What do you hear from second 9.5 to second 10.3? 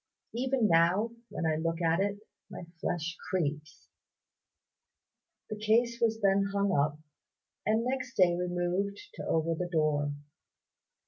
the door.